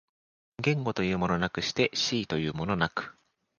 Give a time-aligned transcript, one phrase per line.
[0.59, 3.15] 言語というものなくして思惟というものなく、